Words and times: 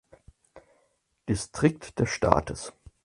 Distrikt 1.29 1.99
des 1.99 2.09
Staates. 2.09 2.73